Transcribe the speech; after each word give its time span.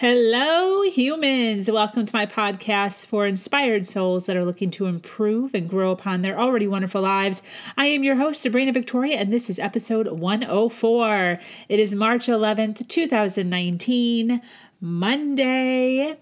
Hello, 0.00 0.80
humans. 0.80 1.70
Welcome 1.70 2.06
to 2.06 2.16
my 2.16 2.24
podcast 2.24 3.04
for 3.04 3.26
inspired 3.26 3.86
souls 3.86 4.24
that 4.24 4.34
are 4.34 4.46
looking 4.46 4.70
to 4.70 4.86
improve 4.86 5.52
and 5.52 5.68
grow 5.68 5.90
upon 5.90 6.22
their 6.22 6.40
already 6.40 6.66
wonderful 6.66 7.02
lives. 7.02 7.42
I 7.76 7.84
am 7.88 8.02
your 8.02 8.16
host, 8.16 8.40
Sabrina 8.40 8.72
Victoria, 8.72 9.18
and 9.18 9.30
this 9.30 9.50
is 9.50 9.58
episode 9.58 10.08
104. 10.08 11.38
It 11.68 11.78
is 11.78 11.94
March 11.94 12.28
11th, 12.28 12.88
2019, 12.88 14.40
Monday. 14.80 16.16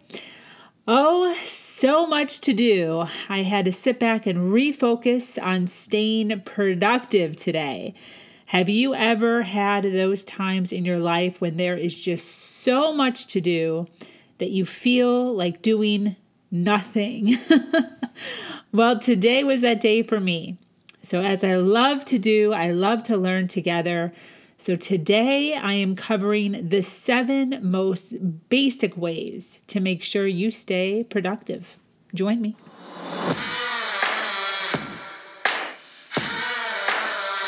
Oh, 0.89 1.33
so 1.45 2.05
much 2.05 2.41
to 2.41 2.53
do. 2.53 3.07
I 3.29 3.45
had 3.45 3.65
to 3.67 3.71
sit 3.71 4.01
back 4.01 4.27
and 4.27 4.53
refocus 4.53 5.41
on 5.41 5.69
staying 5.69 6.41
productive 6.41 7.37
today. 7.37 7.95
Have 8.49 8.71
you 8.71 8.95
ever 8.95 9.43
had 9.43 9.85
those 9.85 10.25
times 10.25 10.73
in 10.73 10.87
your 10.87 10.99
life 10.99 11.39
when 11.39 11.59
there 11.59 11.77
is 11.77 11.95
just 11.95 12.27
so 12.27 12.95
much 12.95 13.27
to 13.27 13.43
do 13.43 13.89
that 14.39 14.51
you 14.51 14.65
feel 14.65 15.35
like 15.35 15.61
doing 15.61 16.17
nothing? 16.51 17.37
well, 18.73 18.99
today 18.99 19.45
was 19.45 19.61
that 19.61 19.81
day 19.81 20.03
for 20.03 20.19
me. 20.19 20.57
So, 21.03 21.21
as 21.21 21.45
I 21.45 21.57
love 21.57 22.07
to 22.07 22.19
do, 22.19 22.55
I 22.55 22.71
love 22.71 23.03
to 23.03 23.19
learn 23.19 23.49
together. 23.49 24.15
So, 24.57 24.77
today 24.77 25.53
I 25.53 25.75
am 25.75 25.95
covering 25.95 26.71
the 26.71 26.81
seven 26.81 27.59
most 27.61 28.49
basic 28.49 28.97
ways 28.97 29.63
to 29.67 29.79
make 29.79 30.03
sure 30.03 30.27
you 30.27 30.51
stay 30.51 31.05
productive. 31.05 31.77
Join 32.15 32.41
me. 32.41 32.57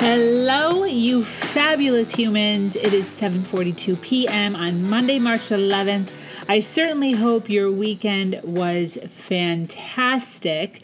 Hello, 0.00 0.84
you 0.84 1.24
fabulous 1.24 2.14
humans. 2.14 2.76
It 2.76 2.94
is 2.94 3.08
7:42 3.08 4.00
p.m. 4.00 4.54
on 4.54 4.88
Monday, 4.88 5.18
March 5.18 5.50
11th. 5.50 6.14
I 6.48 6.60
certainly 6.60 7.14
hope 7.14 7.50
your 7.50 7.68
weekend 7.72 8.40
was 8.44 8.96
fantastic. 9.10 10.82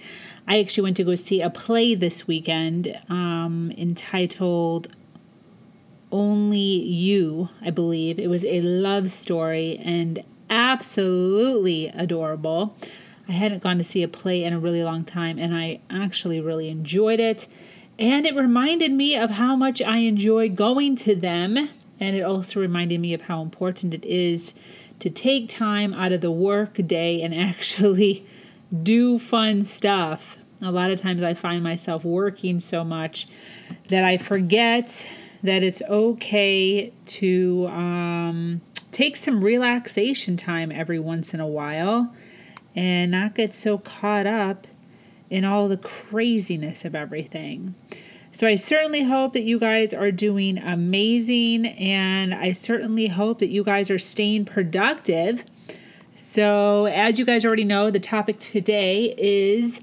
I 0.49 0.59
actually 0.59 0.83
went 0.83 0.97
to 0.97 1.05
go 1.05 1.15
see 1.15 1.41
a 1.41 1.49
play 1.49 1.95
this 1.95 2.27
weekend 2.27 2.99
um, 3.09 3.73
entitled 3.79 4.89
Only 6.11 6.59
You, 6.59 7.51
I 7.63 7.71
believe. 7.71 8.19
It 8.19 8.29
was 8.29 8.45
a 8.45 8.61
love 8.63 9.13
story 9.13 9.79
and 9.79 10.25
absolutely 10.51 11.87
adorable. 11.87 12.75
I 13.29 13.33
hadn't 13.33 13.63
gone 13.63 13.79
to 13.79 13.85
see 13.85 14.03
a 14.03 14.09
play 14.09 14.43
in 14.43 14.53
a 14.53 14.59
really 14.59 14.83
long 14.83 15.05
time, 15.05 15.39
and 15.39 15.55
I 15.55 15.79
actually 15.89 16.41
really 16.41 16.69
enjoyed 16.69 17.21
it. 17.21 17.47
And 17.99 18.27
it 18.27 18.35
reminded 18.35 18.93
me 18.93 19.17
of 19.17 19.31
how 19.31 19.55
much 19.55 19.81
I 19.81 19.99
enjoy 19.99 20.49
going 20.49 20.97
to 20.97 21.15
them. 21.15 21.69
And 22.01 22.17
it 22.17 22.23
also 22.23 22.61
reminded 22.61 23.01
me 23.01 23.15
of 23.15 23.23
how 23.23 23.41
important 23.41 23.95
it 23.95 24.05
is 24.05 24.55
to 24.99 25.11
take 25.11 25.49
time 25.49 25.93
out 25.95 26.13
of 26.13 26.21
the 26.21 26.31
work 26.31 26.75
day 26.87 27.23
and 27.23 27.35
actually 27.39 28.27
do 28.83 29.19
fun 29.19 29.63
stuff. 29.63 30.39
A 30.61 30.73
lot 30.73 30.91
of 30.91 31.01
times 31.01 31.23
I 31.23 31.35
find 31.35 31.63
myself 31.63 32.05
working 32.05 32.59
so 32.59 32.85
much 32.85 33.29
that 33.89 34.03
I 34.03 34.17
forget 34.17 35.07
that 35.43 35.63
it's 35.63 35.83
okay 35.83 36.93
to 37.05 37.67
um, 37.69 38.63
take 38.91 39.17
some 39.17 39.45
relaxation 39.45 40.37
time 40.37 40.73
every 40.73 40.99
once 40.99 41.35
in 41.35 41.41
a 41.41 41.47
while 41.47 42.15
and 42.75 43.11
not 43.11 43.35
get 43.35 43.53
so 43.53 43.77
caught 43.79 44.27
up 44.27 44.67
in 45.31 45.45
all 45.45 45.69
the 45.69 45.77
craziness 45.77 46.85
of 46.85 46.95
everything. 46.95 47.75
So 48.35 48.49
I 48.49 48.57
certainly 48.57 49.05
hope 49.05 49.33
that 49.35 49.45
you 49.45 49.61
guys 49.61 49.95
are 49.95 50.11
doing 50.11 50.59
amazing 50.59 51.67
and 51.67 52.35
I 52.35 52.51
certainly 52.51 53.07
hope 53.07 53.39
that 53.39 53.49
you 53.49 53.63
guys 53.63 53.91
are 53.93 53.99
staying 53.99 54.47
productive. 54.47 55.45
So, 56.17 56.87
as 56.87 57.19
you 57.19 57.25
guys 57.25 57.45
already 57.45 57.65
know, 57.65 57.91
the 57.91 58.01
topic 58.01 58.39
today 58.39 59.15
is 59.19 59.83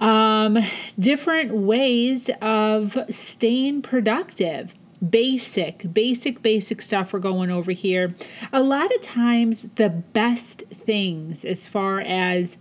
um, 0.00 0.58
different 0.98 1.52
ways 1.54 2.30
of 2.40 2.96
staying 3.10 3.82
productive. 3.82 4.74
Basic, 5.08 5.92
basic, 5.92 6.42
basic 6.42 6.82
stuff 6.82 7.12
we're 7.12 7.20
going 7.20 7.50
over 7.50 7.72
here. 7.72 8.14
A 8.52 8.60
lot 8.62 8.94
of 8.94 9.00
times, 9.00 9.66
the 9.76 9.88
best 9.88 10.62
things 10.68 11.44
as 11.44 11.66
far 11.66 12.00
as 12.00 12.58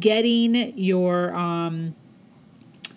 getting 0.00 0.76
your 0.78 1.34
um, 1.34 1.94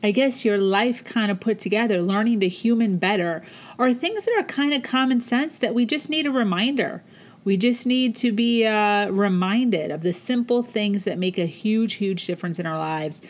I 0.02 0.12
guess 0.12 0.46
your 0.46 0.58
life 0.58 1.04
kind 1.04 1.30
of 1.30 1.40
put 1.40 1.60
together, 1.60 2.02
learning 2.02 2.40
to 2.40 2.48
human 2.48 2.98
better, 2.98 3.44
are 3.78 3.94
things 3.94 4.26
that 4.26 4.36
are 4.38 4.44
kind 4.44 4.74
of 4.74 4.82
common 4.82 5.20
sense 5.20 5.58
that 5.58 5.76
we 5.76 5.86
just 5.86 6.10
need 6.10 6.26
a 6.26 6.32
reminder. 6.32 7.04
We 7.44 7.58
just 7.58 7.86
need 7.86 8.16
to 8.16 8.32
be 8.32 8.66
uh, 8.66 9.10
reminded 9.10 9.92
of 9.92 10.02
the 10.02 10.14
simple 10.14 10.64
things 10.64 11.04
that 11.04 11.18
make 11.18 11.38
a 11.38 11.46
huge, 11.46 11.96
huge 11.96 12.26
difference 12.28 12.60
in 12.60 12.66
our 12.66 12.78
lives. 12.78 13.22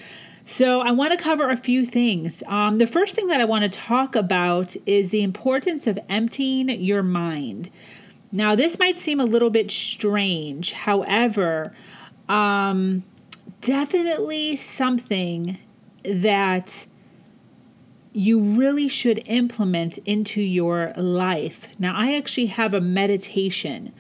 So, 0.46 0.82
I 0.82 0.92
want 0.92 1.12
to 1.12 1.24
cover 1.24 1.50
a 1.50 1.58
few 1.58 1.86
things. 1.86 2.42
Um, 2.48 2.80
the 2.80 2.88
first 2.88 3.16
thing 3.16 3.28
that 3.28 3.40
I 3.40 3.46
want 3.46 3.72
to 3.72 3.80
talk 3.80 4.16
about 4.16 4.76
is 4.88 5.12
the 5.12 5.22
importance 5.22 5.86
of 5.86 6.00
emptying 6.10 6.70
your 6.70 7.04
mind. 7.04 7.70
Now, 8.32 8.56
this 8.56 8.80
might 8.80 8.98
seem 8.98 9.20
a 9.20 9.26
little 9.26 9.52
bit 9.52 9.70
strange. 9.70 10.74
However, 10.74 11.74
um, 12.28 13.04
definitely 13.62 14.56
something 14.56 15.58
that 16.04 16.88
you 18.12 18.40
really 18.40 18.88
should 18.88 19.22
implement 19.28 19.98
into 20.00 20.42
your 20.42 20.94
life. 20.98 21.70
Now, 21.78 21.96
I 21.96 22.16
actually 22.16 22.48
have 22.48 22.74
a 22.74 22.82
meditation 22.82 23.94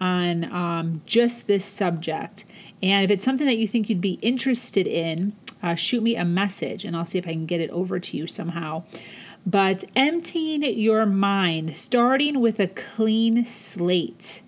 on 0.00 0.44
um, 0.52 1.02
just 1.06 1.46
this 1.46 1.64
subject. 1.64 2.44
And 2.82 3.04
if 3.04 3.10
it's 3.10 3.24
something 3.24 3.46
that 3.46 3.56
you 3.56 3.66
think 3.66 3.88
you'd 3.88 4.00
be 4.00 4.18
interested 4.20 4.86
in, 4.86 5.32
uh, 5.62 5.74
shoot 5.74 6.02
me 6.02 6.14
a 6.14 6.24
message 6.24 6.84
and 6.84 6.94
I'll 6.94 7.06
see 7.06 7.18
if 7.18 7.26
I 7.26 7.32
can 7.32 7.46
get 7.46 7.60
it 7.60 7.70
over 7.70 7.98
to 7.98 8.16
you 8.16 8.26
somehow. 8.26 8.84
But 9.46 9.84
emptying 9.96 10.62
your 10.62 11.06
mind, 11.06 11.76
starting 11.76 12.40
with 12.40 12.60
a 12.60 12.66
clean 12.66 13.44
slate. 13.44 14.42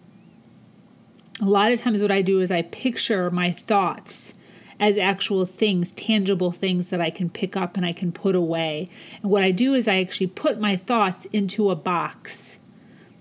A 1.41 1.45
lot 1.45 1.71
of 1.71 1.81
times, 1.81 2.01
what 2.01 2.11
I 2.11 2.23
do 2.23 2.41
is 2.41 2.51
I 2.51 2.63
picture 2.63 3.31
my 3.31 3.51
thoughts 3.51 4.36
as 4.79 4.99
actual 4.99 5.47
things, 5.47 5.93
tangible 5.93 6.53
things 6.53 6.91
that 6.91 7.01
I 7.01 7.11
can 7.11 7.31
pick 7.31 7.57
up 7.57 7.77
and 7.77 7.87
I 7.87 7.93
can 7.93 8.13
put 8.13 8.35
away. 8.35 8.91
And 9.23 9.31
what 9.31 9.43
I 9.43 9.51
do 9.51 9.75
is 9.75 9.89
I 9.89 10.01
actually 10.01 10.29
put 10.29 10.61
my 10.61 10.77
thoughts 10.77 11.25
into 11.27 11.71
a 11.71 11.77
box 11.77 12.61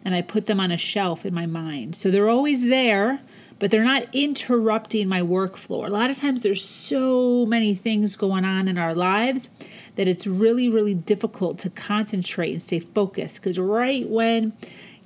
and 0.03 0.13
I 0.13 0.21
put 0.21 0.45
them 0.45 0.59
on 0.59 0.71
a 0.71 0.77
shelf 0.77 1.25
in 1.25 1.33
my 1.33 1.45
mind. 1.45 1.95
So 1.95 2.11
they're 2.11 2.29
always 2.29 2.65
there, 2.65 3.21
but 3.57 3.71
they're 3.71 3.83
not 3.83 4.03
interrupting 4.13 5.07
my 5.07 5.21
workflow. 5.21 5.87
A 5.87 5.89
lot 5.89 6.09
of 6.09 6.17
times 6.17 6.43
there's 6.43 6.63
so 6.63 7.45
many 7.45 7.73
things 7.73 8.15
going 8.15 8.45
on 8.45 8.67
in 8.67 8.77
our 8.77 8.93
lives 8.93 9.49
that 9.95 10.07
it's 10.07 10.27
really, 10.27 10.69
really 10.69 10.93
difficult 10.93 11.57
to 11.59 11.69
concentrate 11.69 12.51
and 12.51 12.61
stay 12.61 12.79
focused 12.79 13.41
because 13.41 13.57
right 13.57 14.07
when 14.07 14.53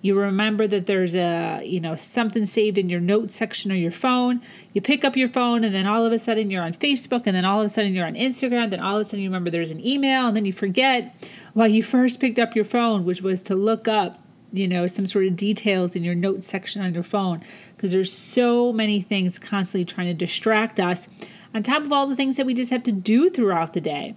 you 0.01 0.17
remember 0.17 0.67
that 0.67 0.85
there's 0.85 1.15
a 1.15 1.61
you 1.65 1.79
know 1.79 1.95
something 1.95 2.45
saved 2.45 2.77
in 2.77 2.89
your 2.89 2.99
notes 2.99 3.35
section 3.35 3.71
or 3.71 3.75
your 3.75 3.91
phone. 3.91 4.41
You 4.73 4.81
pick 4.81 5.03
up 5.03 5.17
your 5.17 5.27
phone 5.27 5.63
and 5.63 5.73
then 5.73 5.87
all 5.87 6.05
of 6.05 6.11
a 6.11 6.19
sudden 6.19 6.49
you're 6.49 6.63
on 6.63 6.73
facebook 6.73 7.23
and 7.25 7.35
then 7.35 7.45
all 7.45 7.59
of 7.59 7.65
a 7.65 7.69
sudden 7.69 7.93
you're 7.93 8.05
on 8.05 8.13
instagram 8.13 8.69
then 8.69 8.79
all 8.79 8.95
of 8.95 9.01
a 9.01 9.05
sudden 9.05 9.19
you 9.19 9.29
remember 9.29 9.49
there's 9.49 9.71
an 9.71 9.85
email 9.85 10.27
and 10.27 10.35
then 10.35 10.45
you 10.45 10.53
forget 10.53 11.15
why 11.53 11.65
you 11.65 11.83
first 11.83 12.21
picked 12.21 12.39
up 12.39 12.55
your 12.55 12.65
phone 12.65 13.03
which 13.03 13.21
was 13.21 13.43
to 13.43 13.55
look 13.55 13.87
up 13.87 14.19
you 14.51 14.67
know 14.67 14.87
some 14.87 15.05
sort 15.05 15.25
of 15.25 15.35
details 15.35 15.95
in 15.95 16.03
your 16.03 16.15
notes 16.15 16.47
section 16.47 16.81
on 16.81 16.93
your 16.93 17.03
phone. 17.03 17.43
Because 17.75 17.91
there's 17.91 18.11
so 18.11 18.73
many 18.73 19.01
things 19.01 19.39
constantly 19.39 19.85
trying 19.85 20.07
to 20.07 20.13
distract 20.13 20.79
us 20.79 21.09
on 21.53 21.63
top 21.63 21.83
of 21.83 21.91
all 21.91 22.07
the 22.07 22.15
things 22.15 22.37
that 22.37 22.45
we 22.45 22.53
just 22.53 22.71
have 22.71 22.83
to 22.83 22.91
do 22.91 23.29
throughout 23.29 23.73
the 23.73 23.81
day 23.81 24.15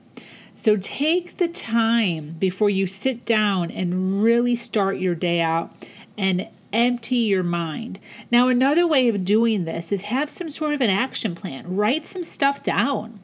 so 0.54 0.76
take 0.76 1.38
the 1.38 1.48
time 1.48 2.36
before 2.38 2.70
you 2.70 2.86
sit 2.86 3.24
down 3.24 3.70
and 3.70 4.22
really 4.22 4.54
start 4.54 4.98
your 4.98 5.14
day 5.14 5.40
out 5.40 5.74
and 6.16 6.48
empty 6.72 7.16
your 7.16 7.42
mind. 7.42 7.98
Now, 8.30 8.48
another 8.48 8.86
way 8.86 9.08
of 9.08 9.24
doing 9.24 9.64
this 9.64 9.92
is 9.92 10.02
have 10.02 10.30
some 10.30 10.50
sort 10.50 10.74
of 10.74 10.80
an 10.80 10.90
action 10.90 11.34
plan, 11.34 11.76
write 11.76 12.06
some 12.06 12.24
stuff 12.24 12.62
down. 12.62 13.20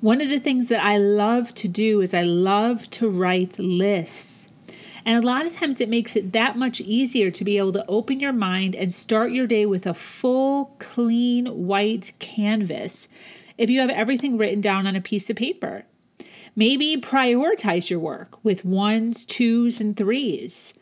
One 0.00 0.20
of 0.20 0.28
the 0.28 0.40
things 0.40 0.68
that 0.68 0.84
I 0.84 0.96
love 0.98 1.54
to 1.56 1.68
do 1.68 2.00
is 2.00 2.12
I 2.12 2.22
love 2.22 2.90
to 2.90 3.08
write 3.08 3.58
lists. 3.58 4.48
And 5.04 5.22
a 5.22 5.26
lot 5.26 5.46
of 5.46 5.54
times 5.54 5.80
it 5.80 5.88
makes 5.88 6.14
it 6.14 6.32
that 6.32 6.56
much 6.56 6.80
easier 6.80 7.30
to 7.30 7.44
be 7.44 7.58
able 7.58 7.72
to 7.72 7.86
open 7.88 8.20
your 8.20 8.32
mind 8.32 8.76
and 8.76 8.94
start 8.94 9.32
your 9.32 9.46
day 9.46 9.66
with 9.66 9.86
a 9.86 9.94
full, 9.94 10.76
clean, 10.78 11.46
white 11.66 12.12
canvas 12.18 13.08
if 13.58 13.68
you 13.68 13.80
have 13.80 13.90
everything 13.90 14.38
written 14.38 14.60
down 14.60 14.86
on 14.86 14.94
a 14.94 15.00
piece 15.00 15.28
of 15.28 15.36
paper. 15.36 15.84
Maybe 16.54 16.96
prioritize 17.00 17.88
your 17.88 18.00
work 18.00 18.44
with 18.44 18.64
ones, 18.64 19.24
twos, 19.24 19.80
and 19.80 19.96
threes. 19.96 20.74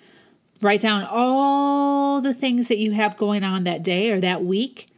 Write 0.61 0.81
down 0.81 1.07
all 1.09 2.21
the 2.21 2.35
things 2.35 2.69
that 2.69 2.79
you 2.79 2.93
have 2.93 3.17
going 3.17 3.45
on 3.45 3.65
that 3.65 3.83
day 3.83 4.11
or 4.11 4.21
that 4.21 4.45
week, 4.45 4.89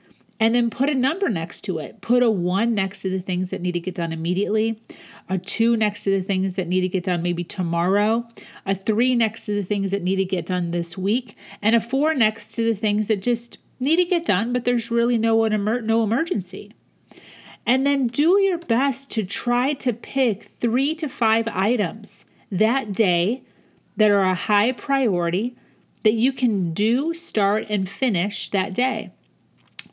and 0.41 0.55
then 0.55 0.71
put 0.71 0.89
a 0.89 0.95
number 0.95 1.29
next 1.29 1.61
to 1.63 1.79
it. 1.79 2.01
Put 2.01 2.23
a 2.23 2.31
one 2.31 2.75
next 2.75 3.03
to 3.03 3.11
the 3.11 3.21
things 3.21 3.51
that 3.51 3.61
need 3.61 3.73
to 3.73 3.81
get 3.81 3.95
done 3.95 4.13
immediately, 4.13 4.81
a 5.29 5.39
two 5.39 5.77
next 5.77 6.05
to 6.05 6.11
the 6.11 6.23
things 6.23 6.57
that 6.57 6.67
need 6.67 6.81
to 6.81 6.89
get 6.89 7.05
done 7.05 7.23
maybe 7.23 7.45
tomorrow, 7.45 8.27
a 8.67 8.75
three 8.75 9.15
next 9.15 9.45
to 9.47 9.55
the 9.55 9.63
things 9.63 9.91
that 9.91 10.03
need 10.03 10.17
to 10.17 10.25
get 10.25 10.47
done 10.47 10.71
this 10.71 10.97
week, 10.99 11.37
and 11.61 11.77
a 11.77 11.81
four 11.81 12.15
next 12.15 12.53
to 12.53 12.65
the 12.65 12.75
things 12.75 13.09
that 13.09 13.23
just 13.23 13.59
need 13.79 13.97
to 13.97 14.05
get 14.05 14.25
done, 14.25 14.53
but 14.53 14.65
there's 14.65 14.91
really 14.91 15.19
no, 15.19 15.47
no 15.47 16.03
emergency. 16.03 16.73
And 17.65 17.87
then 17.87 18.09
do 18.09 18.41
your 18.41 18.59
best 18.59 19.11
to 19.13 19.25
try 19.25 19.73
to 19.75 19.93
pick 19.93 20.43
three 20.43 20.95
to 20.97 21.09
five 21.09 21.47
items 21.49 22.27
that 22.51 22.93
day 22.93 23.43
that 23.97 24.11
are 24.11 24.25
a 24.25 24.35
high 24.35 24.73
priority 24.73 25.57
that 26.03 26.15
you 26.15 26.33
can 26.33 26.73
do, 26.73 27.15
start, 27.15 27.67
and 27.69 27.89
finish 27.89 28.51
that 28.51 28.75
day. 28.75 29.13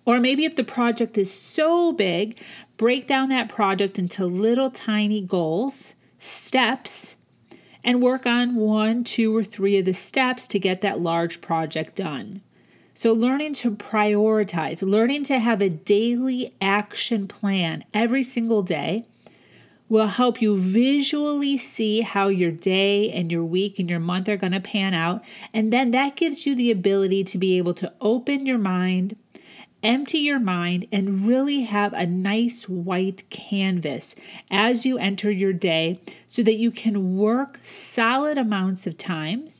Or 0.05 0.19
maybe 0.19 0.45
if 0.45 0.55
the 0.55 0.63
project 0.63 1.17
is 1.17 1.31
so 1.31 1.91
big, 1.91 2.39
break 2.77 3.05
down 3.05 3.29
that 3.29 3.49
project 3.49 3.99
into 3.99 4.25
little 4.25 4.71
tiny 4.71 5.21
goals, 5.21 5.93
steps, 6.17 7.15
and 7.83 8.01
work 8.01 8.25
on 8.25 8.55
one, 8.55 9.03
two, 9.03 9.35
or 9.35 9.43
three 9.43 9.77
of 9.77 9.85
the 9.85 9.93
steps 9.93 10.47
to 10.47 10.59
get 10.59 10.81
that 10.81 10.99
large 10.99 11.41
project 11.41 11.95
done. 11.95 12.41
So, 12.99 13.13
learning 13.13 13.53
to 13.53 13.71
prioritize, 13.71 14.81
learning 14.81 15.23
to 15.23 15.39
have 15.39 15.61
a 15.61 15.69
daily 15.69 16.53
action 16.59 17.29
plan 17.29 17.85
every 17.93 18.23
single 18.23 18.61
day 18.61 19.05
will 19.87 20.07
help 20.07 20.41
you 20.41 20.59
visually 20.59 21.57
see 21.57 22.01
how 22.01 22.27
your 22.27 22.51
day 22.51 23.09
and 23.09 23.31
your 23.31 23.45
week 23.45 23.79
and 23.79 23.89
your 23.89 24.01
month 24.01 24.27
are 24.27 24.35
going 24.35 24.51
to 24.51 24.59
pan 24.59 24.93
out. 24.93 25.23
And 25.53 25.71
then 25.71 25.91
that 25.91 26.17
gives 26.17 26.45
you 26.45 26.55
the 26.55 26.71
ability 26.71 27.23
to 27.23 27.37
be 27.37 27.57
able 27.57 27.73
to 27.75 27.93
open 28.01 28.45
your 28.45 28.57
mind, 28.57 29.15
empty 29.81 30.17
your 30.17 30.41
mind, 30.41 30.85
and 30.91 31.25
really 31.25 31.61
have 31.61 31.93
a 31.93 32.05
nice 32.05 32.67
white 32.67 33.23
canvas 33.29 34.13
as 34.51 34.85
you 34.85 34.97
enter 34.97 35.31
your 35.31 35.53
day 35.53 36.01
so 36.27 36.43
that 36.43 36.57
you 36.57 36.69
can 36.69 37.15
work 37.15 37.61
solid 37.63 38.37
amounts 38.37 38.85
of 38.85 38.97
times 38.97 39.58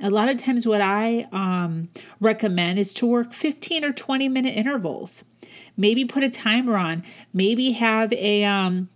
a 0.00 0.10
lot 0.10 0.28
of 0.28 0.38
times, 0.38 0.66
what 0.66 0.80
I 0.80 1.26
um, 1.32 1.88
recommend 2.20 2.78
is 2.78 2.92
to 2.94 3.06
work 3.06 3.32
15 3.32 3.84
or 3.84 3.92
20 3.92 4.28
minute 4.28 4.54
intervals. 4.54 5.24
Maybe 5.76 6.04
put 6.04 6.22
a 6.22 6.30
timer 6.30 6.76
on. 6.76 7.02
Maybe 7.32 7.72
have 7.72 8.12
a 8.12 8.44
um, 8.44 8.88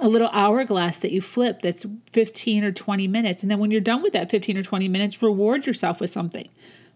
a 0.00 0.08
little 0.08 0.30
hourglass 0.32 0.98
that 1.00 1.12
you 1.12 1.20
flip 1.20 1.60
that's 1.60 1.86
15 2.12 2.64
or 2.64 2.72
20 2.72 3.06
minutes. 3.06 3.42
And 3.42 3.50
then 3.50 3.58
when 3.58 3.70
you're 3.70 3.80
done 3.80 4.02
with 4.02 4.12
that 4.14 4.30
15 4.30 4.56
or 4.56 4.62
20 4.62 4.88
minutes, 4.88 5.22
reward 5.22 5.66
yourself 5.66 6.00
with 6.00 6.10
something. 6.10 6.48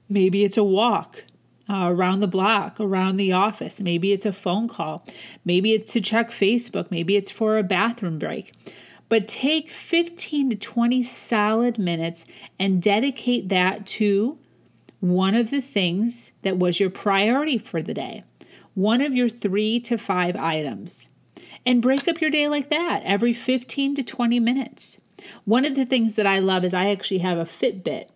Maybe 0.08 0.44
it's 0.44 0.56
a 0.56 0.64
walk 0.64 1.24
uh, 1.68 1.88
around 1.90 2.20
the 2.20 2.26
block, 2.26 2.78
around 2.80 3.16
the 3.16 3.32
office. 3.32 3.80
Maybe 3.80 4.12
it's 4.12 4.26
a 4.26 4.32
phone 4.32 4.68
call. 4.68 5.04
Maybe 5.44 5.72
it's 5.72 5.92
to 5.92 6.00
check 6.00 6.30
Facebook. 6.30 6.90
Maybe 6.90 7.16
it's 7.16 7.30
for 7.30 7.58
a 7.58 7.62
bathroom 7.62 8.18
break 8.18 8.52
but 9.08 9.28
take 9.28 9.70
15 9.70 10.50
to 10.50 10.56
20 10.56 11.02
solid 11.02 11.78
minutes 11.78 12.26
and 12.58 12.82
dedicate 12.82 13.48
that 13.48 13.86
to 13.86 14.38
one 15.00 15.34
of 15.34 15.50
the 15.50 15.60
things 15.60 16.32
that 16.42 16.58
was 16.58 16.80
your 16.80 16.90
priority 16.90 17.58
for 17.58 17.82
the 17.82 17.94
day, 17.94 18.24
one 18.74 19.00
of 19.00 19.14
your 19.14 19.28
three 19.28 19.78
to 19.80 19.98
five 19.98 20.36
items. 20.36 21.10
And 21.66 21.82
break 21.82 22.08
up 22.08 22.20
your 22.20 22.30
day 22.30 22.48
like 22.48 22.68
that 22.70 23.02
every 23.04 23.32
15 23.32 23.94
to 23.96 24.02
20 24.02 24.40
minutes. 24.40 25.00
One 25.44 25.64
of 25.64 25.74
the 25.74 25.86
things 25.86 26.16
that 26.16 26.26
I 26.26 26.38
love 26.38 26.64
is 26.64 26.74
I 26.74 26.90
actually 26.90 27.18
have 27.18 27.38
a 27.38 27.44
Fitbit 27.44 28.08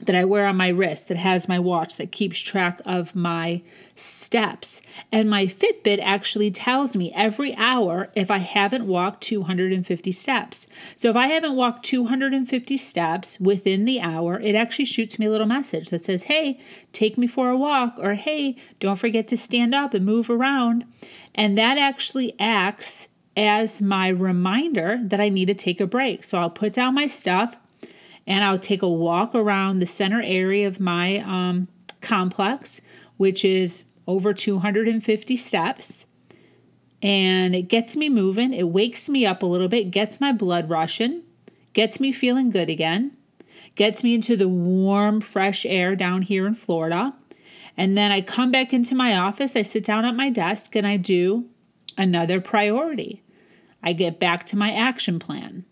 that 0.00 0.14
I 0.14 0.24
wear 0.24 0.46
on 0.46 0.56
my 0.56 0.68
wrist 0.68 1.08
that 1.08 1.16
has 1.16 1.48
my 1.48 1.58
watch 1.58 1.96
that 1.96 2.12
keeps 2.12 2.38
track 2.38 2.80
of 2.84 3.14
my 3.14 3.62
steps. 3.94 4.82
And 5.10 5.30
my 5.30 5.46
Fitbit 5.46 6.00
actually 6.02 6.50
tells 6.50 6.94
me 6.94 7.12
every 7.14 7.54
hour 7.56 8.10
if 8.14 8.30
I 8.30 8.38
haven't 8.38 8.86
walked 8.86 9.22
250 9.22 10.12
steps. 10.12 10.66
So 10.96 11.08
if 11.08 11.16
I 11.16 11.28
haven't 11.28 11.56
walked 11.56 11.84
250 11.86 12.76
steps 12.76 13.40
within 13.40 13.86
the 13.86 14.00
hour, 14.00 14.38
it 14.40 14.54
actually 14.54 14.84
shoots 14.84 15.18
me 15.18 15.26
a 15.26 15.30
little 15.30 15.46
message 15.46 15.88
that 15.88 16.04
says, 16.04 16.24
Hey, 16.24 16.60
take 16.92 17.16
me 17.16 17.26
for 17.26 17.48
a 17.48 17.56
walk, 17.56 17.94
or 17.98 18.14
Hey, 18.14 18.56
don't 18.78 18.98
forget 18.98 19.26
to 19.28 19.36
stand 19.36 19.74
up 19.74 19.94
and 19.94 20.04
move 20.04 20.28
around. 20.28 20.84
And 21.34 21.56
that 21.56 21.78
actually 21.78 22.34
acts 22.38 23.08
as 23.36 23.82
my 23.82 24.08
reminder 24.08 24.98
that 25.02 25.20
I 25.20 25.28
need 25.28 25.46
to 25.46 25.54
take 25.54 25.80
a 25.80 25.86
break. 25.86 26.24
So 26.24 26.38
I'll 26.38 26.50
put 26.50 26.72
down 26.72 26.94
my 26.94 27.06
stuff 27.06 27.56
and 28.26 28.44
I'll 28.44 28.58
take 28.58 28.82
a 28.82 28.88
walk 28.88 29.34
around 29.34 29.78
the 29.78 29.86
center 29.86 30.20
area 30.20 30.66
of 30.66 30.80
my 30.80 31.18
um, 31.18 31.68
complex, 32.00 32.80
which 33.16 33.44
is 33.44 33.84
over 34.06 34.34
250 34.34 35.36
steps. 35.36 36.06
And 37.02 37.54
it 37.54 37.68
gets 37.68 37.96
me 37.96 38.08
moving, 38.08 38.52
it 38.52 38.68
wakes 38.68 39.08
me 39.08 39.26
up 39.26 39.42
a 39.42 39.46
little 39.46 39.68
bit, 39.68 39.90
gets 39.90 40.20
my 40.20 40.32
blood 40.32 40.68
rushing, 40.68 41.22
gets 41.72 42.00
me 42.00 42.10
feeling 42.10 42.50
good 42.50 42.70
again, 42.70 43.16
gets 43.74 44.02
me 44.02 44.14
into 44.14 44.36
the 44.36 44.48
warm, 44.48 45.20
fresh 45.20 45.64
air 45.66 45.94
down 45.94 46.22
here 46.22 46.46
in 46.46 46.54
Florida. 46.54 47.14
And 47.76 47.96
then 47.96 48.10
I 48.10 48.22
come 48.22 48.50
back 48.50 48.72
into 48.72 48.94
my 48.94 49.16
office, 49.16 49.54
I 49.54 49.62
sit 49.62 49.84
down 49.84 50.04
at 50.04 50.16
my 50.16 50.30
desk, 50.30 50.74
and 50.74 50.86
I 50.86 50.96
do 50.96 51.46
another 51.98 52.40
priority. 52.40 53.22
I 53.82 53.92
get 53.92 54.18
back 54.18 54.44
to 54.44 54.56
my 54.56 54.72
action 54.72 55.18
plan. 55.18 55.64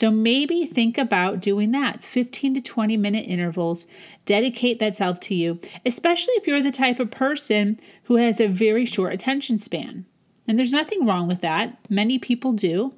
So 0.00 0.10
maybe 0.10 0.64
think 0.64 0.96
about 0.96 1.40
doing 1.40 1.72
that 1.72 2.02
15 2.02 2.54
to 2.54 2.62
20 2.62 2.96
minute 2.96 3.26
intervals. 3.28 3.84
Dedicate 4.24 4.78
that 4.78 4.96
self 4.96 5.20
to 5.20 5.34
you, 5.34 5.60
especially 5.84 6.32
if 6.36 6.46
you're 6.46 6.62
the 6.62 6.70
type 6.70 6.98
of 6.98 7.10
person 7.10 7.78
who 8.04 8.16
has 8.16 8.40
a 8.40 8.46
very 8.46 8.86
short 8.86 9.12
attention 9.12 9.58
span. 9.58 10.06
And 10.48 10.58
there's 10.58 10.72
nothing 10.72 11.04
wrong 11.04 11.28
with 11.28 11.42
that. 11.42 11.76
Many 11.90 12.18
people 12.18 12.54
do. 12.54 12.94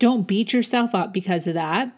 Don't 0.00 0.26
beat 0.26 0.52
yourself 0.52 0.92
up 0.92 1.12
because 1.12 1.46
of 1.46 1.54
that. 1.54 1.92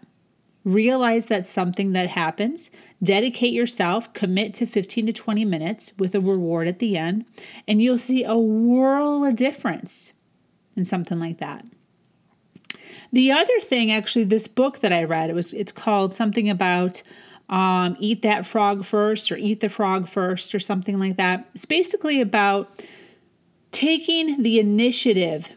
Realize 0.64 1.24
that's 1.24 1.48
something 1.48 1.94
that 1.94 2.10
happens. 2.10 2.70
Dedicate 3.02 3.54
yourself, 3.54 4.12
commit 4.12 4.52
to 4.52 4.66
15 4.66 5.06
to 5.06 5.14
20 5.14 5.46
minutes 5.46 5.94
with 5.98 6.14
a 6.14 6.20
reward 6.20 6.68
at 6.68 6.78
the 6.78 6.98
end, 6.98 7.24
and 7.66 7.80
you'll 7.80 7.96
see 7.96 8.22
a 8.22 8.36
world 8.36 9.26
of 9.26 9.34
difference 9.34 10.12
in 10.76 10.84
something 10.84 11.18
like 11.18 11.38
that. 11.38 11.64
The 13.14 13.30
other 13.30 13.60
thing, 13.60 13.92
actually, 13.92 14.24
this 14.24 14.48
book 14.48 14.80
that 14.80 14.92
I 14.92 15.04
read, 15.04 15.30
it 15.30 15.34
was 15.34 15.52
it's 15.52 15.70
called 15.70 16.12
something 16.12 16.50
about 16.50 17.04
um, 17.48 17.94
eat 18.00 18.22
that 18.22 18.44
frog 18.44 18.84
first 18.84 19.30
or 19.30 19.36
eat 19.36 19.60
the 19.60 19.68
frog 19.68 20.08
first 20.08 20.52
or 20.52 20.58
something 20.58 20.98
like 20.98 21.16
that. 21.16 21.48
It's 21.54 21.64
basically 21.64 22.20
about 22.20 22.84
taking 23.70 24.42
the 24.42 24.58
initiative 24.58 25.48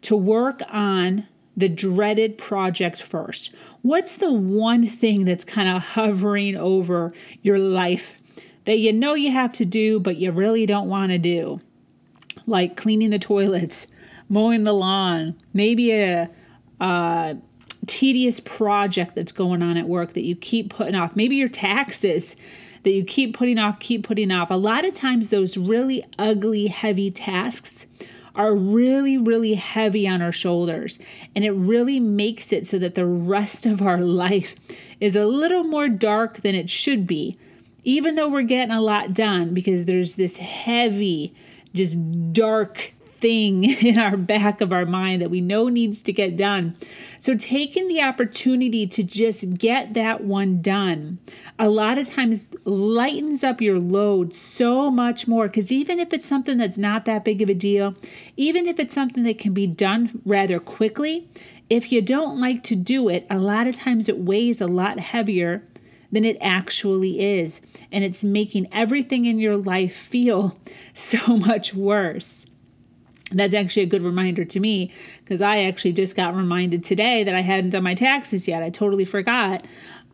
to 0.00 0.16
work 0.16 0.62
on 0.70 1.28
the 1.54 1.68
dreaded 1.68 2.38
project 2.38 3.02
first. 3.02 3.54
What's 3.82 4.16
the 4.16 4.32
one 4.32 4.86
thing 4.86 5.26
that's 5.26 5.44
kind 5.44 5.68
of 5.68 5.82
hovering 5.82 6.56
over 6.56 7.12
your 7.42 7.58
life 7.58 8.18
that 8.64 8.78
you 8.78 8.94
know 8.94 9.12
you 9.12 9.30
have 9.30 9.52
to 9.54 9.66
do, 9.66 10.00
but 10.00 10.16
you 10.16 10.32
really 10.32 10.64
don't 10.64 10.88
want 10.88 11.12
to 11.12 11.18
do? 11.18 11.60
Like 12.46 12.78
cleaning 12.78 13.10
the 13.10 13.18
toilets, 13.18 13.88
mowing 14.30 14.64
the 14.64 14.72
lawn, 14.72 15.36
maybe 15.52 15.92
a 15.92 16.30
uh, 16.80 17.34
tedious 17.86 18.40
project 18.40 19.14
that's 19.14 19.32
going 19.32 19.62
on 19.62 19.76
at 19.76 19.86
work 19.86 20.14
that 20.14 20.24
you 20.24 20.36
keep 20.36 20.70
putting 20.70 20.94
off. 20.94 21.16
Maybe 21.16 21.36
your 21.36 21.48
taxes 21.48 22.36
that 22.82 22.92
you 22.92 23.04
keep 23.04 23.36
putting 23.36 23.58
off, 23.58 23.80
keep 23.80 24.06
putting 24.06 24.30
off. 24.30 24.50
A 24.50 24.54
lot 24.54 24.84
of 24.84 24.94
times, 24.94 25.30
those 25.30 25.56
really 25.56 26.04
ugly, 26.18 26.66
heavy 26.68 27.10
tasks 27.10 27.86
are 28.34 28.54
really, 28.54 29.16
really 29.16 29.54
heavy 29.54 30.08
on 30.08 30.20
our 30.20 30.32
shoulders. 30.32 30.98
And 31.34 31.44
it 31.44 31.52
really 31.52 32.00
makes 32.00 32.52
it 32.52 32.66
so 32.66 32.78
that 32.78 32.94
the 32.94 33.06
rest 33.06 33.64
of 33.64 33.80
our 33.80 34.00
life 34.00 34.54
is 35.00 35.16
a 35.16 35.26
little 35.26 35.64
more 35.64 35.88
dark 35.88 36.38
than 36.38 36.54
it 36.54 36.68
should 36.68 37.06
be, 37.06 37.38
even 37.84 38.16
though 38.16 38.28
we're 38.28 38.42
getting 38.42 38.74
a 38.74 38.80
lot 38.80 39.14
done 39.14 39.54
because 39.54 39.84
there's 39.84 40.14
this 40.14 40.38
heavy, 40.38 41.34
just 41.74 42.32
dark 42.32 42.93
thing 43.24 43.64
in 43.82 43.98
our 43.98 44.18
back 44.18 44.60
of 44.60 44.70
our 44.70 44.84
mind 44.84 45.22
that 45.22 45.30
we 45.30 45.40
know 45.40 45.70
needs 45.70 46.02
to 46.02 46.12
get 46.12 46.36
done. 46.36 46.76
So, 47.18 47.34
taking 47.34 47.88
the 47.88 48.02
opportunity 48.02 48.86
to 48.86 49.02
just 49.02 49.54
get 49.56 49.94
that 49.94 50.22
one 50.22 50.60
done 50.60 51.18
a 51.58 51.70
lot 51.70 51.96
of 51.96 52.10
times 52.10 52.50
lightens 52.64 53.42
up 53.42 53.62
your 53.62 53.80
load 53.80 54.34
so 54.34 54.90
much 54.90 55.26
more. 55.26 55.48
Because 55.48 55.72
even 55.72 55.98
if 55.98 56.12
it's 56.12 56.26
something 56.26 56.58
that's 56.58 56.76
not 56.76 57.06
that 57.06 57.24
big 57.24 57.40
of 57.40 57.48
a 57.48 57.54
deal, 57.54 57.94
even 58.36 58.66
if 58.66 58.78
it's 58.78 58.92
something 58.92 59.22
that 59.24 59.38
can 59.38 59.54
be 59.54 59.66
done 59.66 60.20
rather 60.26 60.58
quickly, 60.58 61.26
if 61.70 61.90
you 61.90 62.02
don't 62.02 62.38
like 62.38 62.62
to 62.64 62.76
do 62.76 63.08
it, 63.08 63.26
a 63.30 63.38
lot 63.38 63.66
of 63.66 63.76
times 63.76 64.06
it 64.06 64.18
weighs 64.18 64.60
a 64.60 64.66
lot 64.66 65.00
heavier 65.00 65.62
than 66.12 66.26
it 66.26 66.36
actually 66.42 67.20
is. 67.20 67.62
And 67.90 68.04
it's 68.04 68.22
making 68.22 68.68
everything 68.70 69.24
in 69.24 69.38
your 69.38 69.56
life 69.56 69.96
feel 69.96 70.58
so 70.94 71.38
much 71.38 71.72
worse. 71.72 72.46
That's 73.30 73.54
actually 73.54 73.84
a 73.84 73.86
good 73.86 74.02
reminder 74.02 74.44
to 74.44 74.60
me 74.60 74.92
because 75.20 75.40
I 75.40 75.62
actually 75.62 75.92
just 75.92 76.14
got 76.14 76.36
reminded 76.36 76.84
today 76.84 77.24
that 77.24 77.34
I 77.34 77.40
hadn't 77.40 77.70
done 77.70 77.82
my 77.82 77.94
taxes 77.94 78.46
yet. 78.46 78.62
I 78.62 78.70
totally 78.70 79.04
forgot. 79.04 79.66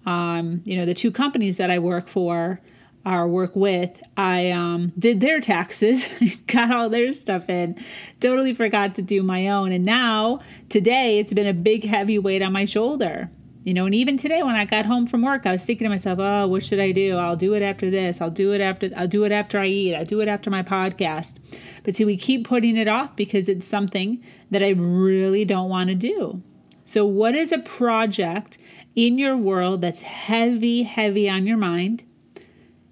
Um, 0.06 0.62
you 0.64 0.76
know, 0.76 0.86
the 0.86 0.94
two 0.94 1.10
companies 1.10 1.56
that 1.56 1.70
I 1.70 1.78
work 1.78 2.08
for 2.08 2.60
or 3.04 3.26
work 3.28 3.56
with, 3.56 4.02
I 4.16 4.50
um, 4.50 4.92
did 4.98 5.20
their 5.20 5.40
taxes, 5.40 6.08
got 6.46 6.70
all 6.70 6.88
their 6.88 7.12
stuff 7.12 7.48
in, 7.48 7.82
totally 8.20 8.54
forgot 8.54 8.94
to 8.96 9.02
do 9.02 9.22
my 9.22 9.48
own. 9.48 9.72
And 9.72 9.84
now, 9.84 10.40
today, 10.68 11.18
it's 11.18 11.32
been 11.32 11.46
a 11.46 11.54
big, 11.54 11.84
heavy 11.84 12.18
weight 12.18 12.42
on 12.42 12.52
my 12.52 12.64
shoulder 12.64 13.30
you 13.62 13.74
know, 13.74 13.84
and 13.84 13.94
even 13.94 14.16
today 14.16 14.42
when 14.42 14.56
I 14.56 14.64
got 14.64 14.86
home 14.86 15.06
from 15.06 15.22
work, 15.22 15.44
I 15.44 15.52
was 15.52 15.64
thinking 15.66 15.84
to 15.84 15.90
myself, 15.90 16.18
"Oh, 16.18 16.48
what 16.48 16.62
should 16.62 16.80
I 16.80 16.92
do? 16.92 17.16
I'll 17.16 17.36
do 17.36 17.52
it 17.54 17.62
after 17.62 17.90
this. 17.90 18.20
I'll 18.20 18.30
do 18.30 18.52
it 18.52 18.60
after 18.60 18.90
I'll 18.96 19.08
do 19.08 19.24
it 19.24 19.32
after 19.32 19.58
I 19.58 19.66
eat. 19.66 19.94
I'll 19.94 20.04
do 20.04 20.20
it 20.20 20.28
after 20.28 20.50
my 20.50 20.62
podcast." 20.62 21.38
But 21.84 21.94
see, 21.94 22.04
we 22.04 22.16
keep 22.16 22.46
putting 22.46 22.76
it 22.76 22.88
off 22.88 23.16
because 23.16 23.48
it's 23.48 23.66
something 23.66 24.22
that 24.50 24.62
I 24.62 24.70
really 24.70 25.44
don't 25.44 25.68
want 25.68 25.90
to 25.90 25.94
do. 25.94 26.42
So, 26.84 27.04
what 27.04 27.34
is 27.34 27.52
a 27.52 27.58
project 27.58 28.56
in 28.96 29.18
your 29.18 29.36
world 29.36 29.82
that's 29.82 30.02
heavy, 30.02 30.84
heavy 30.84 31.28
on 31.28 31.46
your 31.46 31.58
mind? 31.58 32.02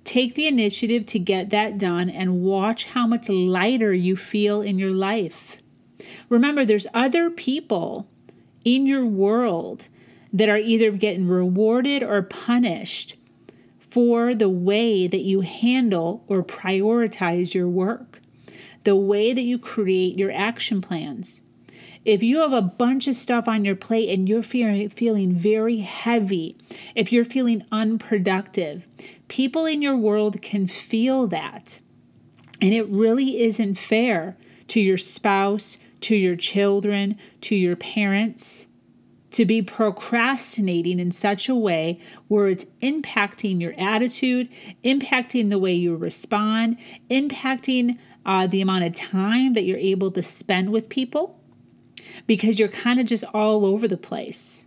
Take 0.04 0.34
the 0.34 0.46
initiative 0.46 1.04
to 1.06 1.18
get 1.18 1.50
that 1.50 1.78
done 1.78 2.08
and 2.08 2.42
watch 2.42 2.86
how 2.86 3.06
much 3.06 3.28
lighter 3.28 3.92
you 3.92 4.16
feel 4.16 4.60
in 4.62 4.78
your 4.78 4.92
life. 4.92 5.58
Remember, 6.28 6.64
there's 6.64 6.86
other 6.94 7.30
people 7.30 8.06
in 8.64 8.86
your 8.86 9.04
world 9.04 9.88
that 10.32 10.48
are 10.48 10.58
either 10.58 10.90
getting 10.90 11.26
rewarded 11.26 12.02
or 12.02 12.22
punished 12.22 13.16
for 13.78 14.34
the 14.34 14.48
way 14.48 15.06
that 15.06 15.22
you 15.22 15.40
handle 15.40 16.24
or 16.28 16.42
prioritize 16.42 17.54
your 17.54 17.68
work, 17.68 18.20
the 18.84 18.96
way 18.96 19.32
that 19.32 19.44
you 19.44 19.58
create 19.58 20.18
your 20.18 20.30
action 20.30 20.80
plans. 20.80 21.42
If 22.04 22.22
you 22.22 22.40
have 22.40 22.52
a 22.52 22.62
bunch 22.62 23.08
of 23.08 23.16
stuff 23.16 23.48
on 23.48 23.64
your 23.64 23.74
plate 23.76 24.08
and 24.08 24.28
you're 24.28 24.42
feeling, 24.42 24.88
feeling 24.88 25.34
very 25.34 25.78
heavy, 25.78 26.56
if 26.94 27.12
you're 27.12 27.24
feeling 27.24 27.64
unproductive, 27.72 28.86
people 29.28 29.66
in 29.66 29.82
your 29.82 29.96
world 29.96 30.40
can 30.40 30.66
feel 30.66 31.26
that. 31.26 31.80
And 32.60 32.72
it 32.72 32.88
really 32.88 33.42
isn't 33.42 33.76
fair 33.76 34.36
to 34.68 34.80
your 34.80 34.98
spouse, 34.98 35.76
to 36.02 36.16
your 36.16 36.36
children, 36.36 37.18
to 37.42 37.56
your 37.56 37.76
parents 37.76 38.67
to 39.38 39.44
be 39.44 39.62
procrastinating 39.62 40.98
in 40.98 41.12
such 41.12 41.48
a 41.48 41.54
way 41.54 42.00
where 42.26 42.48
it's 42.48 42.64
impacting 42.82 43.60
your 43.60 43.72
attitude, 43.78 44.48
impacting 44.82 45.48
the 45.48 45.60
way 45.60 45.72
you 45.72 45.94
respond, 45.94 46.76
impacting 47.08 47.96
uh, 48.26 48.48
the 48.48 48.60
amount 48.60 48.82
of 48.82 48.92
time 48.92 49.52
that 49.52 49.62
you're 49.62 49.78
able 49.78 50.10
to 50.10 50.24
spend 50.24 50.70
with 50.70 50.88
people 50.88 51.38
because 52.26 52.58
you're 52.58 52.68
kind 52.68 52.98
of 52.98 53.06
just 53.06 53.22
all 53.32 53.64
over 53.64 53.86
the 53.86 53.96
place. 53.96 54.66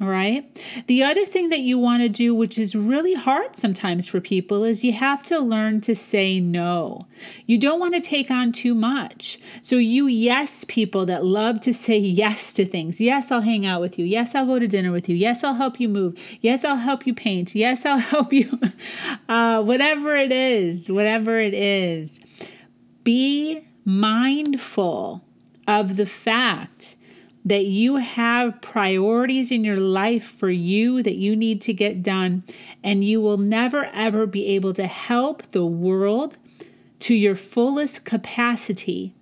All 0.00 0.06
right. 0.06 0.46
The 0.86 1.02
other 1.02 1.24
thing 1.24 1.48
that 1.48 1.58
you 1.58 1.76
want 1.76 2.04
to 2.04 2.08
do, 2.08 2.32
which 2.32 2.56
is 2.56 2.76
really 2.76 3.14
hard 3.14 3.56
sometimes 3.56 4.06
for 4.06 4.20
people, 4.20 4.62
is 4.62 4.84
you 4.84 4.92
have 4.92 5.24
to 5.24 5.40
learn 5.40 5.80
to 5.82 5.96
say 5.96 6.38
no. 6.38 7.08
You 7.46 7.58
don't 7.58 7.80
want 7.80 7.94
to 7.94 8.00
take 8.00 8.30
on 8.30 8.52
too 8.52 8.76
much. 8.76 9.40
So, 9.60 9.74
you 9.74 10.06
yes 10.06 10.64
people 10.68 11.04
that 11.06 11.24
love 11.24 11.60
to 11.62 11.74
say 11.74 11.98
yes 11.98 12.52
to 12.54 12.64
things. 12.64 13.00
Yes, 13.00 13.32
I'll 13.32 13.40
hang 13.40 13.66
out 13.66 13.80
with 13.80 13.98
you. 13.98 14.04
Yes, 14.04 14.36
I'll 14.36 14.46
go 14.46 14.60
to 14.60 14.68
dinner 14.68 14.92
with 14.92 15.08
you. 15.08 15.16
Yes, 15.16 15.42
I'll 15.42 15.54
help 15.54 15.80
you 15.80 15.88
move. 15.88 16.16
Yes, 16.40 16.64
I'll 16.64 16.76
help 16.76 17.04
you 17.04 17.12
paint. 17.12 17.56
Yes, 17.56 17.84
I'll 17.84 17.98
help 18.14 18.32
you. 18.32 18.60
Uh, 19.28 19.62
whatever 19.62 20.16
it 20.16 20.30
is, 20.30 20.92
whatever 20.92 21.40
it 21.40 21.54
is. 21.54 22.20
Be 23.02 23.62
mindful 23.84 25.24
of 25.66 25.96
the 25.96 26.06
fact 26.06 26.94
that 27.48 27.64
you 27.64 27.96
have 27.96 28.60
priorities 28.60 29.50
in 29.50 29.64
your 29.64 29.80
life 29.80 30.24
for 30.24 30.50
you 30.50 31.02
that 31.02 31.16
you 31.16 31.34
need 31.34 31.62
to 31.62 31.72
get 31.72 32.02
done, 32.02 32.42
and 32.84 33.02
you 33.02 33.20
will 33.22 33.38
never 33.38 33.86
ever 33.86 34.26
be 34.26 34.46
able 34.46 34.74
to 34.74 34.86
help 34.86 35.42
the 35.52 35.64
world 35.64 36.36
to 37.00 37.14
your 37.14 37.34
fullest 37.34 38.04
capacity 38.04 39.14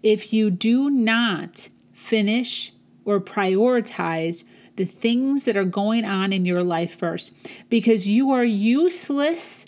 if 0.00 0.32
you 0.32 0.48
do 0.48 0.88
not 0.90 1.68
finish 1.92 2.72
or 3.04 3.20
prioritize 3.20 4.44
the 4.76 4.84
things 4.84 5.44
that 5.44 5.56
are 5.56 5.64
going 5.64 6.04
on 6.04 6.32
in 6.32 6.44
your 6.44 6.62
life 6.62 6.96
first. 6.96 7.34
Because 7.68 8.06
you 8.06 8.30
are 8.30 8.44
useless 8.44 9.66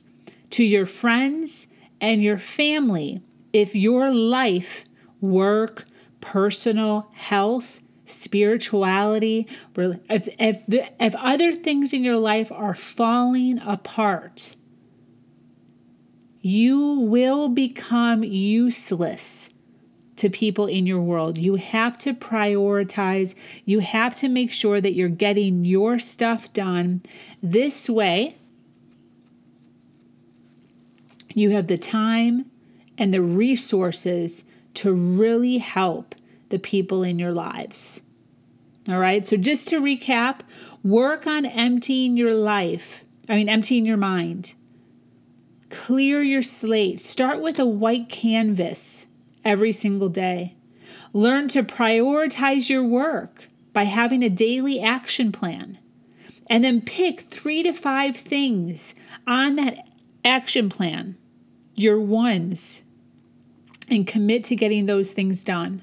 to 0.50 0.62
your 0.62 0.86
friends 0.86 1.66
and 2.00 2.22
your 2.22 2.38
family 2.38 3.22
if 3.52 3.74
your 3.74 4.12
life, 4.12 4.84
work, 5.20 5.84
personal 6.20 7.08
health, 7.12 7.80
spirituality, 8.06 9.46
if, 9.76 10.28
if, 10.38 10.62
if 10.68 11.14
other 11.16 11.52
things 11.52 11.92
in 11.92 12.04
your 12.04 12.18
life 12.18 12.52
are 12.52 12.74
falling 12.74 13.58
apart, 13.60 14.56
you 16.40 17.00
will 17.00 17.48
become 17.48 18.22
useless 18.22 19.50
to 20.16 20.30
people 20.30 20.66
in 20.66 20.86
your 20.86 21.00
world. 21.00 21.38
You 21.38 21.56
have 21.56 21.98
to 21.98 22.12
prioritize. 22.12 23.34
You 23.64 23.80
have 23.80 24.14
to 24.16 24.28
make 24.28 24.52
sure 24.52 24.80
that 24.80 24.92
you're 24.92 25.08
getting 25.08 25.64
your 25.64 25.98
stuff 25.98 26.52
done. 26.52 27.02
This 27.42 27.88
way, 27.88 28.36
you 31.34 31.50
have 31.50 31.66
the 31.66 31.78
time 31.78 32.46
and 32.96 33.12
the 33.12 33.22
resources 33.22 34.44
to 34.74 34.92
really 34.92 35.58
help 35.58 36.14
the 36.54 36.58
people 36.60 37.02
in 37.02 37.18
your 37.18 37.32
lives. 37.32 38.00
All 38.88 39.00
right, 39.00 39.26
so 39.26 39.36
just 39.36 39.66
to 39.68 39.80
recap, 39.80 40.42
work 40.84 41.26
on 41.26 41.44
emptying 41.44 42.16
your 42.16 42.32
life, 42.32 43.04
I 43.28 43.34
mean, 43.34 43.48
emptying 43.48 43.84
your 43.84 43.96
mind. 43.96 44.54
Clear 45.68 46.22
your 46.22 46.42
slate. 46.42 47.00
Start 47.00 47.42
with 47.42 47.58
a 47.58 47.66
white 47.66 48.08
canvas 48.08 49.08
every 49.44 49.72
single 49.72 50.08
day. 50.08 50.54
Learn 51.12 51.48
to 51.48 51.64
prioritize 51.64 52.70
your 52.70 52.84
work 52.84 53.48
by 53.72 53.84
having 53.84 54.22
a 54.22 54.30
daily 54.30 54.80
action 54.80 55.32
plan. 55.32 55.78
And 56.48 56.62
then 56.62 56.82
pick 56.82 57.22
three 57.22 57.64
to 57.64 57.72
five 57.72 58.16
things 58.16 58.94
on 59.26 59.56
that 59.56 59.88
action 60.24 60.68
plan, 60.68 61.16
your 61.74 62.00
ones, 62.00 62.84
and 63.88 64.06
commit 64.06 64.44
to 64.44 64.54
getting 64.54 64.86
those 64.86 65.14
things 65.14 65.42
done. 65.42 65.82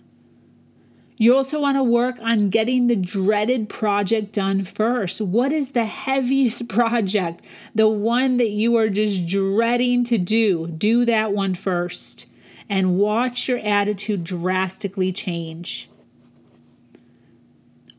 You 1.21 1.35
also 1.35 1.61
want 1.61 1.77
to 1.77 1.83
work 1.83 2.19
on 2.19 2.49
getting 2.49 2.87
the 2.87 2.95
dreaded 2.95 3.69
project 3.69 4.33
done 4.33 4.63
first. 4.63 5.21
What 5.21 5.51
is 5.51 5.73
the 5.73 5.85
heaviest 5.85 6.67
project? 6.67 7.45
The 7.75 7.87
one 7.87 8.37
that 8.37 8.49
you 8.49 8.75
are 8.77 8.89
just 8.89 9.27
dreading 9.27 10.03
to 10.05 10.17
do. 10.17 10.65
Do 10.65 11.05
that 11.05 11.31
one 11.31 11.53
first 11.53 12.25
and 12.67 12.97
watch 12.97 13.47
your 13.47 13.59
attitude 13.59 14.23
drastically 14.23 15.11
change. 15.11 15.91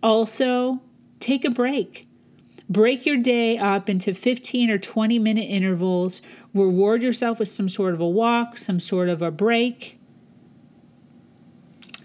Also, 0.02 0.80
take 1.20 1.44
a 1.44 1.50
break. 1.50 2.08
Break 2.68 3.06
your 3.06 3.18
day 3.18 3.56
up 3.56 3.88
into 3.88 4.14
15 4.14 4.68
or 4.68 4.78
20 4.78 5.20
minute 5.20 5.42
intervals. 5.42 6.22
Reward 6.52 7.04
yourself 7.04 7.38
with 7.38 7.50
some 7.50 7.68
sort 7.68 7.94
of 7.94 8.00
a 8.00 8.08
walk, 8.08 8.58
some 8.58 8.80
sort 8.80 9.08
of 9.08 9.22
a 9.22 9.30
break 9.30 10.00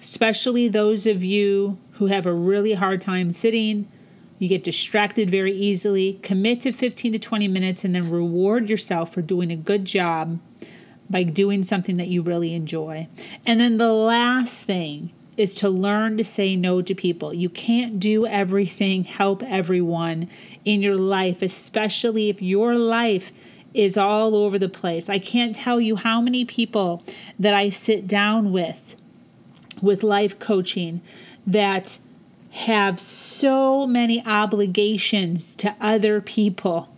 especially 0.07 0.69
those 0.69 1.05
of 1.05 1.21
you 1.21 1.77
who 1.93 2.05
have 2.05 2.25
a 2.25 2.33
really 2.33 2.75
hard 2.75 3.01
time 3.01 3.29
sitting. 3.29 3.85
You 4.39 4.47
get 4.47 4.63
distracted 4.63 5.29
very 5.29 5.51
easily. 5.51 6.17
Commit 6.23 6.61
to 6.61 6.71
15 6.71 7.11
to 7.11 7.19
20 7.19 7.47
minutes 7.49 7.83
and 7.83 7.93
then 7.93 8.09
reward 8.09 8.69
yourself 8.69 9.13
for 9.13 9.21
doing 9.21 9.51
a 9.51 9.57
good 9.57 9.83
job 9.83 10.39
by 11.09 11.23
doing 11.23 11.61
something 11.61 11.97
that 11.97 12.07
you 12.07 12.21
really 12.21 12.53
enjoy. 12.53 13.09
And 13.45 13.59
then 13.59 13.79
the 13.79 13.91
last 13.91 14.65
thing 14.65 15.11
is 15.35 15.53
to 15.55 15.67
learn 15.67 16.15
to 16.15 16.23
say 16.23 16.55
no 16.55 16.81
to 16.81 16.95
people. 16.95 17.33
You 17.33 17.49
can't 17.49 17.99
do 17.99 18.25
everything, 18.25 19.03
help 19.03 19.43
everyone 19.43 20.29
in 20.63 20.81
your 20.81 20.97
life, 20.97 21.41
especially 21.41 22.29
if 22.29 22.41
your 22.41 22.77
life 22.77 23.33
is 23.73 23.97
all 23.97 24.37
over 24.37 24.57
the 24.57 24.69
place. 24.69 25.09
I 25.09 25.19
can't 25.19 25.53
tell 25.53 25.81
you 25.81 25.97
how 25.97 26.21
many 26.21 26.45
people 26.45 27.03
that 27.37 27.53
I 27.53 27.69
sit 27.69 28.07
down 28.07 28.53
with 28.53 28.95
with 29.81 30.03
life 30.03 30.39
coaching 30.39 31.01
that 31.45 31.99
have 32.51 32.99
so 32.99 33.85
many 33.85 34.25
obligations 34.25 35.55
to 35.55 35.75
other 35.79 36.19
people. 36.21 36.89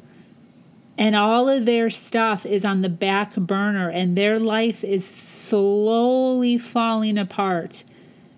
And 0.97 1.15
all 1.15 1.47
of 1.47 1.65
their 1.65 1.89
stuff 1.89 2.45
is 2.45 2.65
on 2.65 2.81
the 2.81 2.89
back 2.89 3.35
burner, 3.35 3.89
and 3.89 4.17
their 4.17 4.37
life 4.37 4.83
is 4.83 5.07
slowly 5.07 6.57
falling 6.57 7.17
apart 7.17 7.83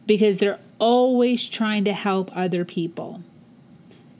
because 0.05 0.37
they're 0.37 0.59
always 0.77 1.47
trying 1.49 1.83
to 1.85 1.93
help 1.93 2.35
other 2.35 2.65
people. 2.65 3.21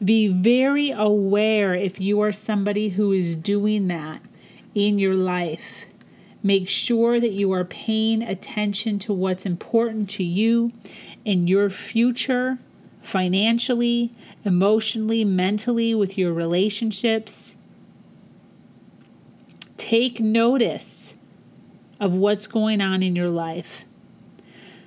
Be 0.04 0.28
very 0.28 0.90
aware 0.90 1.76
if 1.76 2.02
you 2.02 2.20
are 2.22 2.32
somebody 2.32 2.90
who 2.90 3.12
is 3.12 3.36
doing 3.36 3.88
that 3.90 4.22
in 4.74 4.98
your 4.98 5.16
life. 5.16 5.86
Make 6.44 6.68
sure 6.68 7.20
that 7.20 7.34
you 7.34 7.52
are 7.52 7.64
paying 7.64 8.24
attention 8.24 8.98
to 9.00 9.14
what's 9.14 9.46
important 9.46 10.10
to 10.12 10.24
you 10.24 10.72
in 11.24 11.48
your 11.48 11.70
future, 11.70 12.58
financially, 13.04 14.12
emotionally, 14.44 15.24
mentally, 15.24 15.94
with 15.94 16.18
your 16.18 16.34
relationships. 16.34 17.56
Take 19.78 20.20
notice 20.20 21.16
of 22.00 22.18
what's 22.18 22.48
going 22.48 22.82
on 22.82 23.04
in 23.04 23.16
your 23.16 23.30
life. 23.30 23.84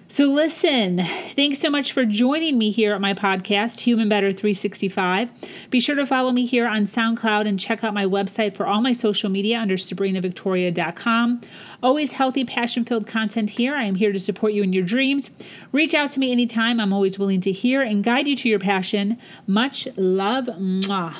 So, 0.06 0.26
listen, 0.26 0.98
thanks 0.98 1.60
so 1.60 1.70
much 1.70 1.90
for 1.90 2.04
joining 2.04 2.58
me 2.58 2.70
here 2.70 2.94
at 2.94 3.00
my 3.00 3.14
podcast, 3.14 3.80
Human 3.80 4.06
Better 4.08 4.32
365. 4.32 5.32
Be 5.70 5.80
sure 5.80 5.96
to 5.96 6.04
follow 6.04 6.30
me 6.30 6.44
here 6.44 6.66
on 6.66 6.82
SoundCloud 6.82 7.48
and 7.48 7.58
check 7.58 7.82
out 7.82 7.94
my 7.94 8.04
website 8.04 8.54
for 8.54 8.66
all 8.66 8.82
my 8.82 8.92
social 8.92 9.30
media 9.30 9.58
under 9.58 9.76
sabrinavictoria.com. 9.76 11.40
Always 11.82 12.12
healthy, 12.12 12.44
passion 12.44 12.84
filled 12.84 13.06
content 13.06 13.50
here. 13.50 13.74
I 13.74 13.84
am 13.84 13.94
here 13.94 14.12
to 14.12 14.20
support 14.20 14.52
you 14.52 14.62
in 14.62 14.74
your 14.74 14.84
dreams. 14.84 15.30
Reach 15.72 15.94
out 15.94 16.10
to 16.12 16.20
me 16.20 16.30
anytime. 16.30 16.80
I'm 16.80 16.92
always 16.92 17.18
willing 17.18 17.40
to 17.40 17.50
hear 17.50 17.80
and 17.80 18.04
guide 18.04 18.28
you 18.28 18.36
to 18.36 18.48
your 18.48 18.60
passion. 18.60 19.18
Much 19.46 19.88
love. 19.96 20.46
Mwah. 20.46 21.14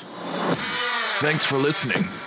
Thanks 1.19 1.43
for 1.43 1.57
listening. 1.57 2.05